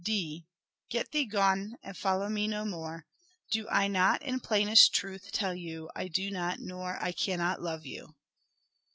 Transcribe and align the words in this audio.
D." 0.03 0.47
Get 0.89 1.11
thee 1.11 1.25
gone 1.25 1.75
and 1.83 1.95
follow 1.95 2.27
me 2.27 2.47
no 2.47 2.65
more. 2.65 3.05
Do 3.51 3.69
I 3.69 3.87
not 3.87 4.23
in 4.23 4.39
plainest 4.39 4.95
truth 4.95 5.31
tell 5.31 5.53
you 5.53 5.91
I 5.95 6.07
do 6.07 6.31
not 6.31 6.59
nor 6.59 6.97
I 6.99 7.11
cannot 7.11 7.61
love 7.61 7.85
you." 7.85 8.15